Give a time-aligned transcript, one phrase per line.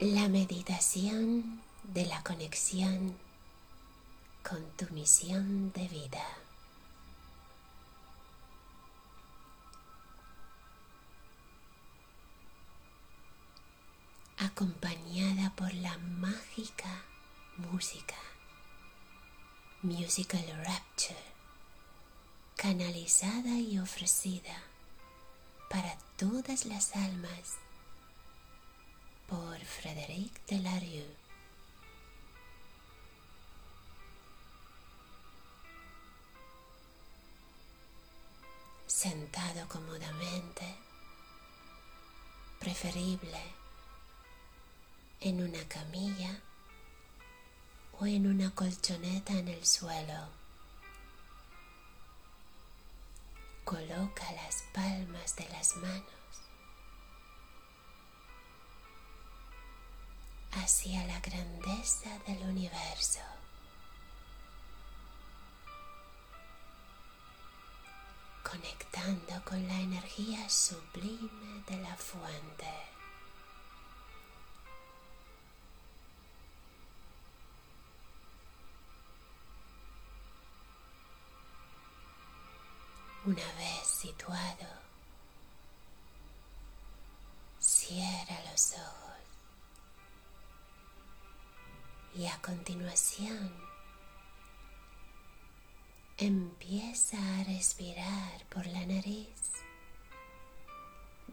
[0.00, 3.14] la meditación de la conexión
[4.42, 6.24] con tu misión de vida.
[14.38, 17.04] acompañada por la mágica
[17.58, 18.16] música,
[19.82, 21.20] musical rapture,
[22.56, 24.62] canalizada y ofrecida
[25.68, 27.58] para todas las almas
[29.30, 31.06] por Frédéric Delarieu.
[38.88, 40.66] Sentado cómodamente,
[42.58, 43.40] preferible
[45.20, 46.40] en una camilla
[48.00, 50.28] o en una colchoneta en el suelo.
[53.64, 56.19] Coloca las palmas de las manos
[60.52, 63.20] hacia la grandeza del universo.
[68.50, 72.66] conectando con la energía sublime de la fuente.
[83.24, 84.66] Una vez situado,
[87.60, 89.19] cierra los ojos
[92.14, 93.52] y a continuación
[96.18, 99.28] empieza a respirar por la nariz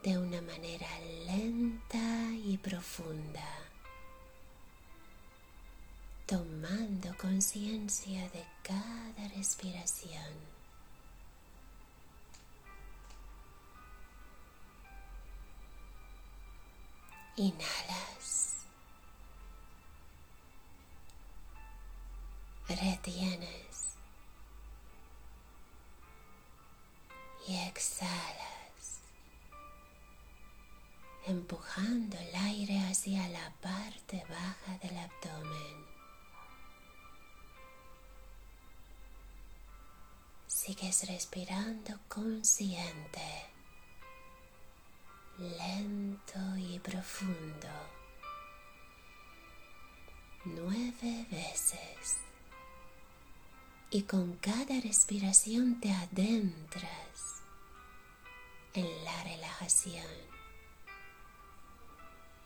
[0.04, 0.88] de una manera
[1.26, 3.46] lenta y profunda,
[6.26, 10.34] tomando conciencia de cada respiración.
[17.36, 18.07] Inhalas.
[22.68, 23.96] Retienes.
[27.48, 29.02] Y exhalas.
[31.26, 35.86] Empujando el aire hacia la parte baja del abdomen.
[40.48, 43.48] Sigues respirando consciente
[45.38, 47.68] lento y profundo
[50.46, 52.18] nueve veces
[53.90, 57.42] y con cada respiración te adentras
[58.74, 60.06] en la relajación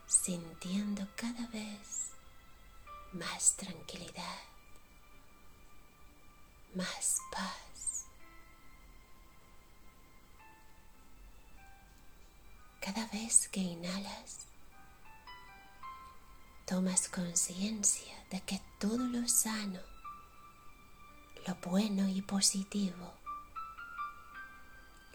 [0.06, 2.12] sintiendo cada vez
[3.14, 4.52] más tranquilidad
[6.74, 8.06] más paz.
[12.80, 14.48] Cada vez que inhalas,
[16.66, 19.80] tomas conciencia de que todo lo sano,
[21.48, 23.14] lo bueno y positivo,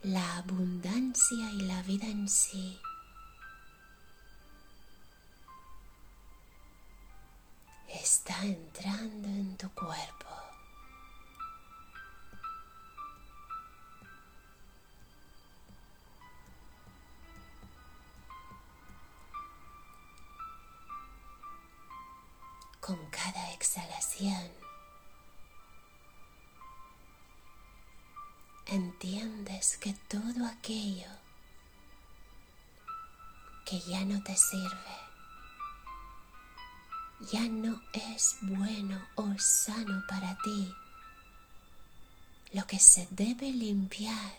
[0.02, 2.80] la abundancia y la vida en sí,
[7.88, 10.26] está entrando en tu cuerpo.
[22.86, 24.55] con cada exhalación.
[29.66, 31.08] Entiendes que todo aquello
[33.64, 34.96] que ya no te sirve,
[37.32, 40.72] ya no es bueno o sano para ti,
[42.52, 44.34] lo que se debe limpiar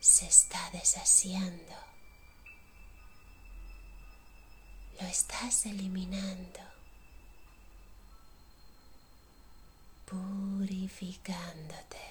[0.00, 1.74] se está deshaciendo.
[5.00, 6.60] Lo estás eliminando,
[10.06, 12.05] purificándote.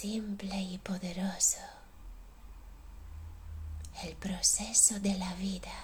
[0.00, 1.58] Simple y poderoso,
[4.04, 5.74] el proceso de la vida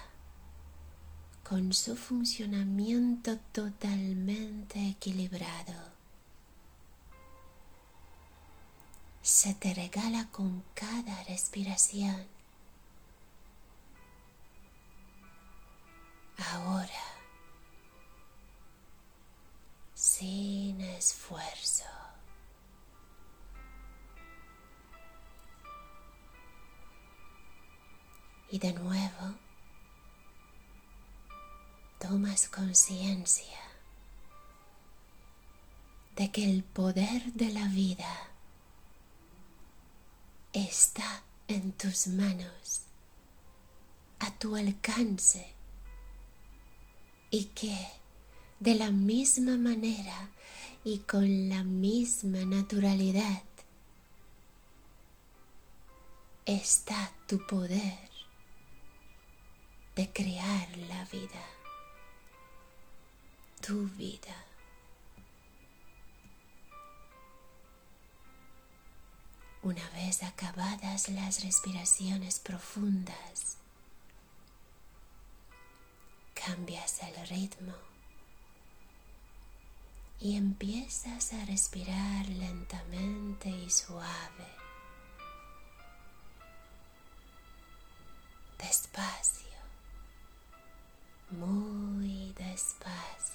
[1.42, 5.74] con su funcionamiento totalmente equilibrado
[9.20, 12.24] se te regala con cada respiración.
[16.38, 17.02] Ahora,
[19.92, 22.03] sin esfuerzo.
[28.54, 29.34] Y de nuevo,
[31.98, 33.58] tomas conciencia
[36.14, 38.30] de que el poder de la vida
[40.52, 42.82] está en tus manos,
[44.20, 45.52] a tu alcance,
[47.30, 47.76] y que
[48.60, 50.30] de la misma manera
[50.84, 53.42] y con la misma naturalidad
[56.46, 58.13] está tu poder
[59.96, 61.44] de crear la vida,
[63.60, 64.44] tu vida.
[69.62, 73.56] Una vez acabadas las respiraciones profundas,
[76.34, 77.72] cambias el ritmo
[80.20, 84.48] y empiezas a respirar lentamente y suave,
[88.58, 89.53] despacio,
[91.30, 93.34] muy despacio.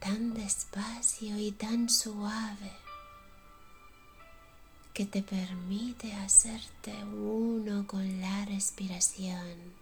[0.00, 2.72] tan despacio y tan suave
[4.94, 9.78] que te permite hacerte uno con la respiración.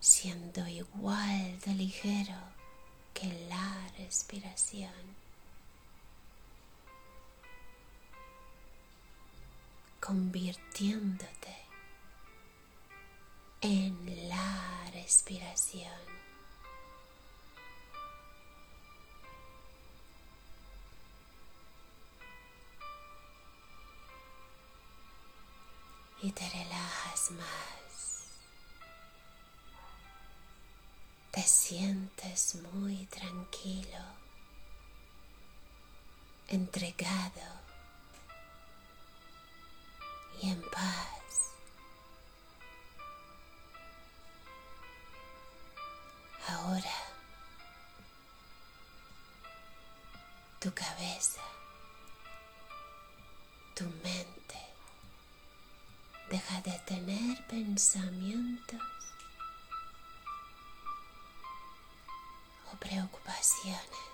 [0.00, 2.38] siendo igual de ligero
[3.12, 4.92] que la respiración.
[10.08, 11.54] Convirtiéndote
[13.60, 15.92] en la respiración.
[26.22, 28.24] Y te relajas más.
[31.32, 34.00] Te sientes muy tranquilo,
[36.48, 37.57] entregado
[40.40, 41.52] y en paz.
[46.48, 46.94] Ahora
[50.60, 51.42] tu cabeza,
[53.74, 54.58] tu mente
[56.30, 58.80] deja de tener pensamientos
[62.72, 64.07] o preocupaciones.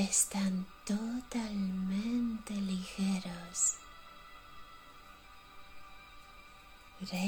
[0.00, 3.76] Están totalmente ligeros,
[7.00, 7.20] relajados.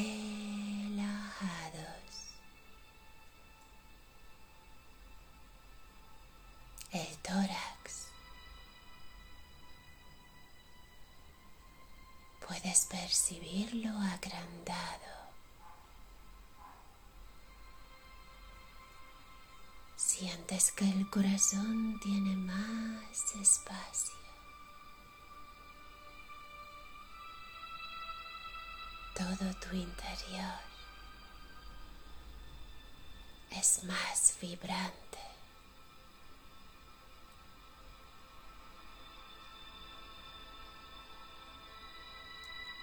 [6.93, 8.09] El tórax.
[12.47, 15.22] Puedes percibirlo agrandado.
[20.23, 24.15] Sientes que el corazón tiene más espacio.
[29.17, 30.61] Todo tu interior
[33.51, 35.19] es más vibrante.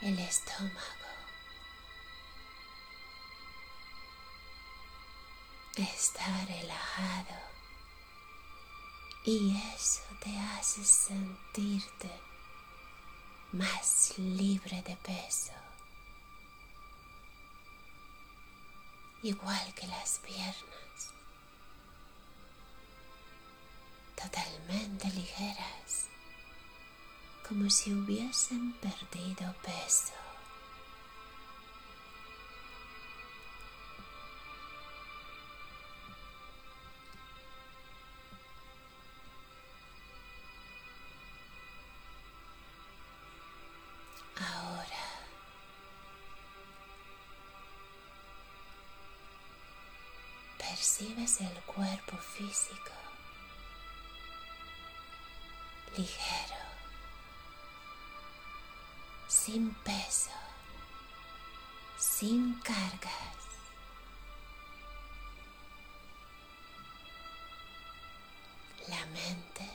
[0.01, 1.09] El estómago
[5.83, 7.36] está relajado.
[9.25, 12.09] Y eso te hace sentirte
[13.51, 15.53] más libre de peso,
[19.24, 21.13] igual que las piernas,
[24.15, 26.07] totalmente ligeras,
[27.48, 30.19] como si hubiesen perdido peso.
[51.29, 52.91] Percibes el cuerpo físico
[55.98, 56.55] ligero,
[59.27, 60.29] sin peso,
[61.98, 63.36] sin cargas.
[68.88, 69.69] La mente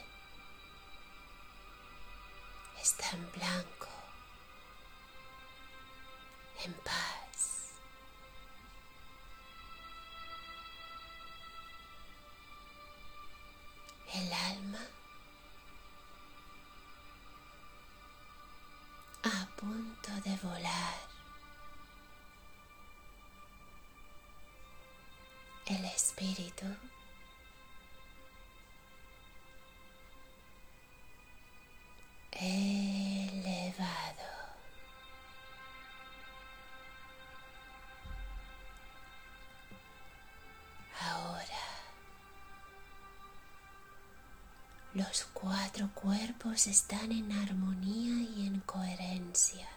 [44.95, 49.69] los cuatro cuerpos están en armonía y en coherencia.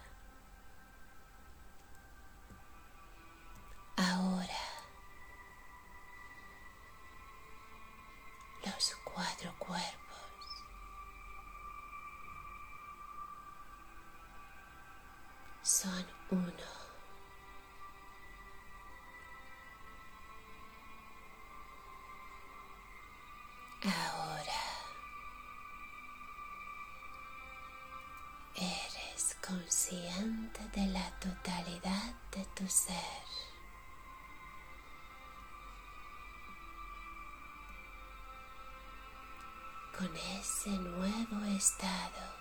[40.68, 42.36] Ese nuevo estado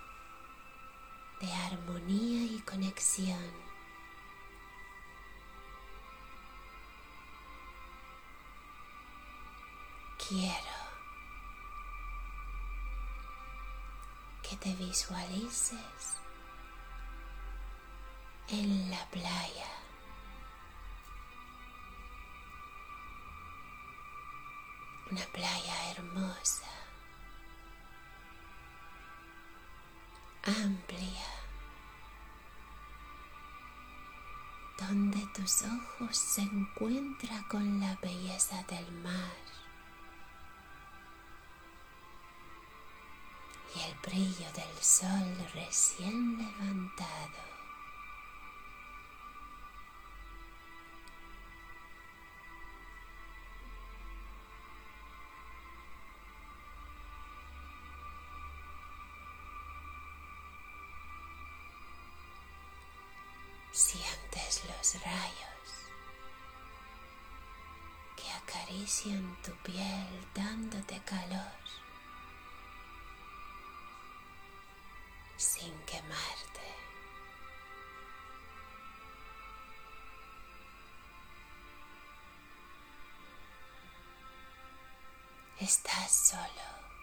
[1.40, 3.52] de armonía y conexión.
[10.28, 10.76] Quiero
[14.42, 16.16] que te visualices
[18.48, 19.70] en la playa.
[25.12, 26.75] Una playa hermosa,
[30.46, 31.26] amplia,
[34.78, 39.46] donde tus ojos se encuentran con la belleza del mar.
[43.76, 47.55] y el brillo del sol recién levantado.
[63.76, 65.68] Sientes los rayos
[68.16, 71.52] que acarician tu piel dándote calor.
[75.36, 76.74] sin quemarte.
[85.60, 86.95] Estás solo.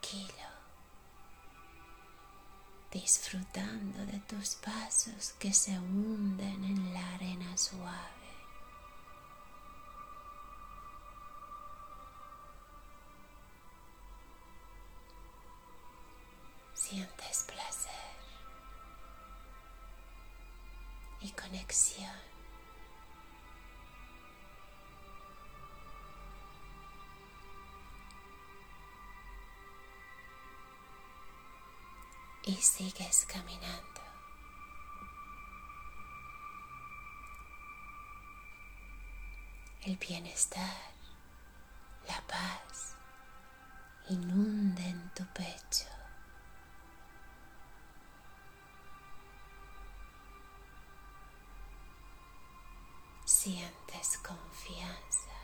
[0.00, 0.48] Tranquilo.
[2.92, 8.17] Disfrutando de tus pasos que se hunden en la arena suave.
[40.08, 40.80] Bienestar,
[42.06, 42.96] la paz
[44.08, 45.86] inunden tu pecho.
[53.26, 55.36] Sientes confianza.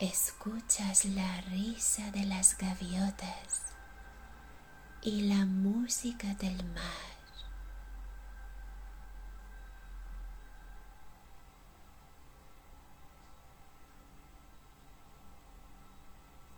[0.00, 3.62] Escuchas la risa de las gaviotas
[5.02, 7.09] y la música del mar.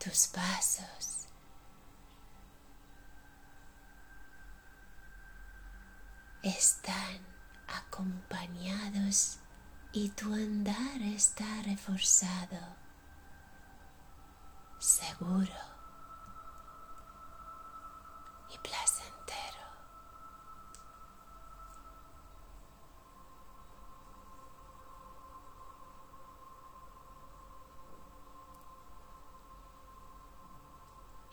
[0.02, 1.28] Tus pasos
[6.42, 7.20] están
[7.68, 9.38] acompañados
[9.92, 12.58] y tu andar está reforzado,
[14.80, 15.54] seguro
[18.52, 19.41] y placentero.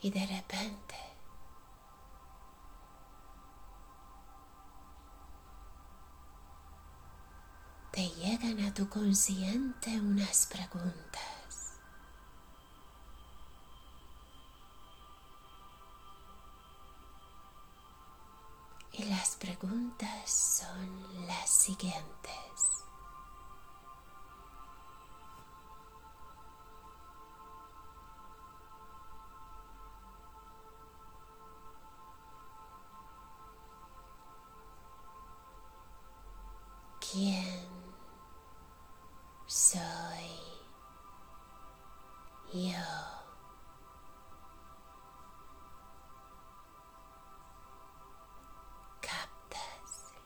[0.02, 0.96] y de repente
[7.92, 11.78] te llegan a tu consciente unas preguntas.
[18.92, 22.79] Y las preguntas son las siguientes.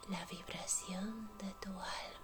[0.08, 2.23] La vibración de tu alma.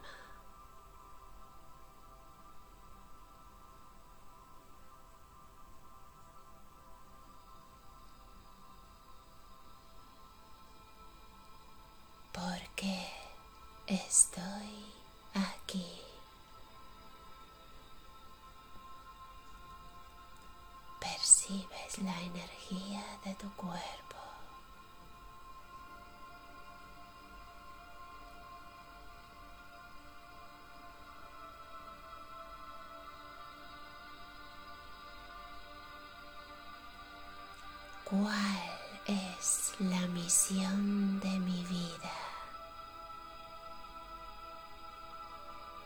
[40.31, 42.13] Misión de mi vida?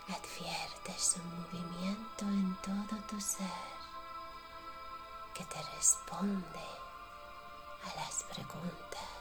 [0.06, 3.46] Adviertes un movimiento en todo tu ser
[5.32, 6.66] que te responde
[7.84, 9.13] a las preguntas.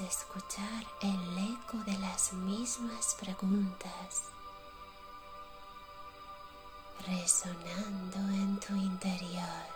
[0.00, 4.24] Escuchar el eco de las mismas preguntas
[7.06, 9.66] resonando en tu interior.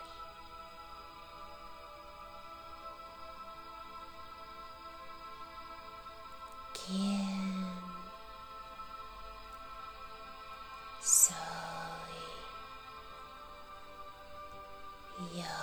[6.73, 7.65] ¿Quién
[11.01, 11.33] soy
[15.35, 15.62] yo?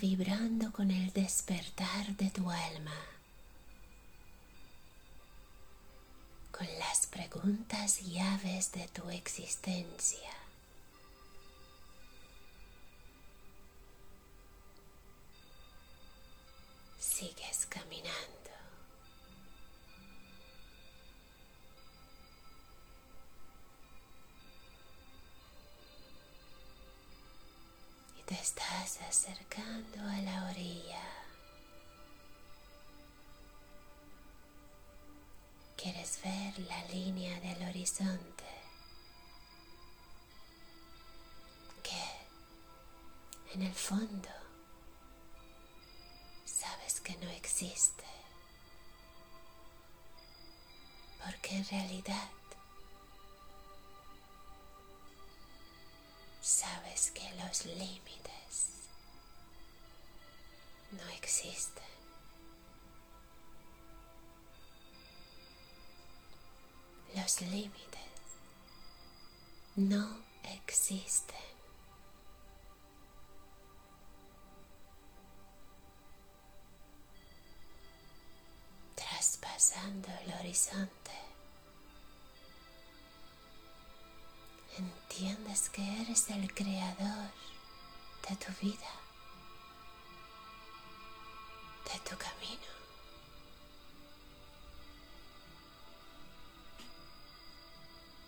[0.00, 2.96] Vibrando con el despertar de tu alma,
[6.50, 10.30] con las preguntas llaves de tu existencia.
[16.98, 17.49] Sigues
[28.98, 31.02] acercando a la orilla.
[35.76, 38.44] Quieres ver la línea del horizonte
[41.82, 44.28] que en el fondo
[46.44, 48.04] sabes que no existe.
[51.24, 52.28] Porque en realidad
[56.40, 58.39] sabes que los límites
[60.92, 61.84] no existen.
[67.14, 68.00] Los límites
[69.76, 71.36] no existen.
[78.94, 81.10] Traspasando el horizonte.
[84.78, 87.30] entiendes que eres el creador
[88.28, 88.88] de tu vida,
[91.92, 92.70] de tu camino.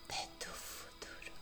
[0.08, 1.32] de tu futuro.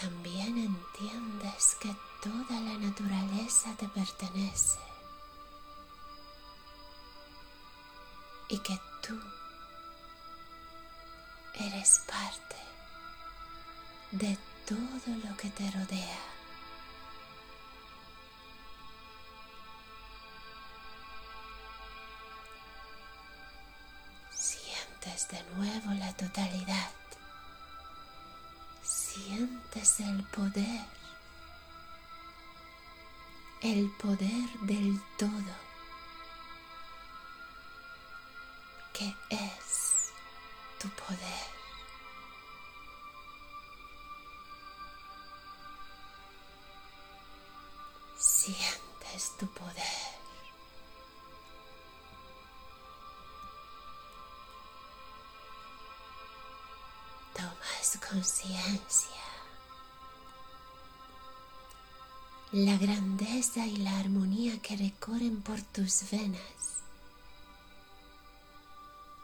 [0.00, 4.78] También entiendes que toda la naturaleza te pertenece
[8.48, 9.18] y que tú
[11.54, 12.73] eres parte
[14.14, 16.20] de todo lo que te rodea.
[24.32, 26.90] Sientes de nuevo la totalidad.
[28.82, 30.84] Sientes el poder.
[33.62, 35.64] El poder del todo.
[38.94, 40.12] que es
[40.78, 41.53] tu poder.
[58.24, 59.10] Conciencia.
[62.52, 66.84] La grandeza y la armonía que recorren por tus venas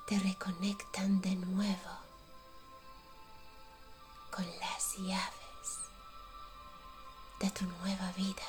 [0.07, 1.93] te reconectan de nuevo
[4.31, 5.69] con las llaves
[7.41, 8.49] de tu nueva vida,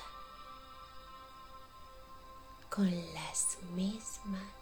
[2.69, 4.60] con las mismas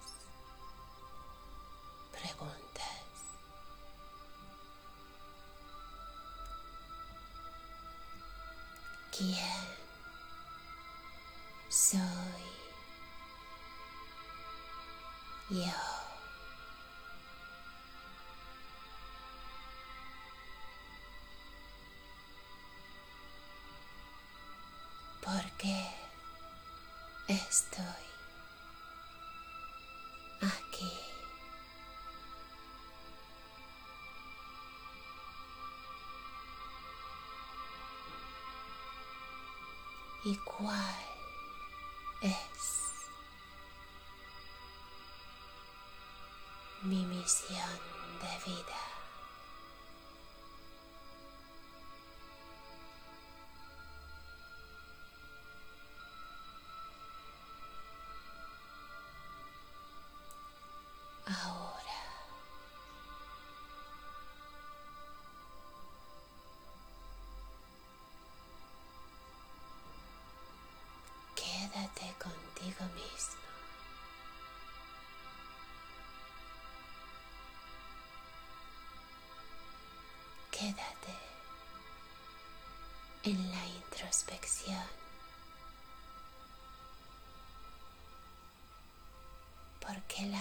[27.60, 28.04] estoy
[30.40, 30.92] aquí.
[40.24, 41.04] ¿Y cuál
[42.22, 42.60] es
[46.82, 47.78] mi misión
[48.20, 48.89] de vida?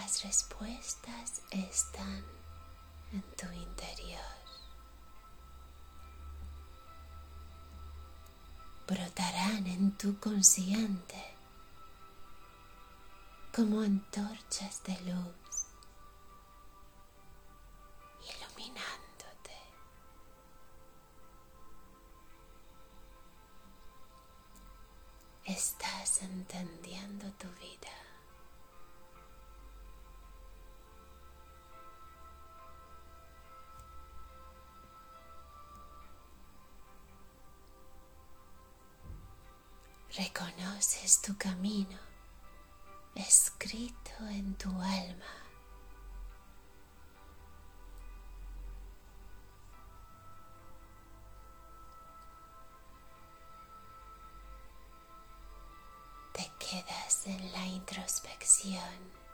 [0.09, 2.23] Las respuestas están
[3.13, 4.19] en tu interior.
[8.87, 11.23] brotarán en tu consciente
[13.55, 15.67] como antorchas de luz,
[18.33, 19.57] iluminándote.
[25.45, 26.78] Estás entendiendo
[40.79, 41.99] Reconoces tu camino
[43.13, 45.25] escrito en tu alma.
[56.31, 59.28] Te quedas en la introspección.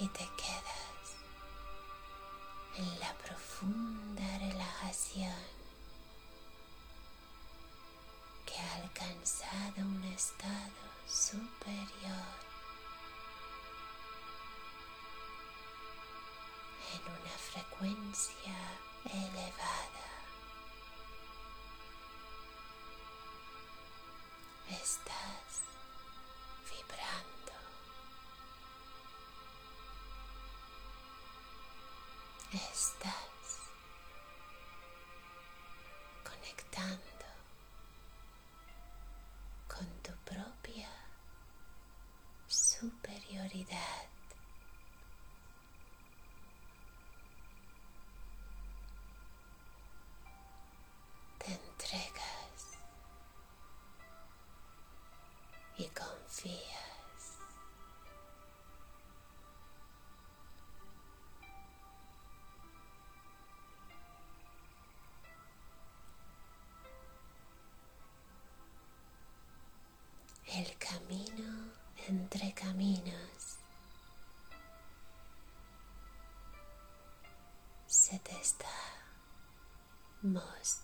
[0.00, 1.14] Y te quedas
[2.74, 5.34] en la profunda relajación
[8.46, 12.40] que ha alcanzado un estado superior
[16.94, 18.56] en una frecuencia
[19.04, 20.09] elevada.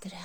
[0.01, 0.16] 3